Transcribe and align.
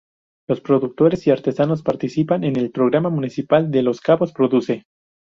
Los 0.47 0.61
productores 0.61 1.27
y 1.27 1.29
artesanos 1.29 1.83
participan 1.83 2.43
en 2.43 2.55
el 2.55 2.71
programa 2.71 3.11
municipal 3.11 3.69
Los 3.71 4.01
Cabos 4.01 4.33
Produce. 4.33 4.85